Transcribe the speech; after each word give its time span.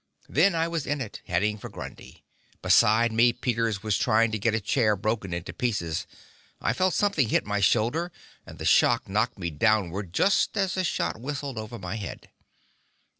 Then 0.27 0.55
I 0.55 0.67
was 0.67 0.87
in 0.87 0.99
it, 0.99 1.21
heading 1.27 1.59
for 1.59 1.69
Grundy. 1.69 2.23
Beside 2.63 3.11
me, 3.11 3.31
Peters 3.31 3.83
was 3.83 3.99
trying 3.99 4.31
to 4.31 4.39
get 4.39 4.55
a 4.55 4.59
chair 4.59 4.95
broken 4.95 5.31
into 5.31 5.53
pieces. 5.53 6.07
I 6.59 6.73
felt 6.73 6.95
something 6.95 7.29
hit 7.29 7.45
my 7.45 7.59
shoulder, 7.59 8.11
and 8.43 8.57
the 8.57 8.65
shock 8.65 9.07
knocked 9.07 9.37
me 9.37 9.51
downward, 9.51 10.11
just 10.11 10.57
as 10.57 10.75
a 10.75 10.83
shot 10.83 11.19
whistled 11.21 11.59
over 11.59 11.77
my 11.77 11.97
head. 11.97 12.31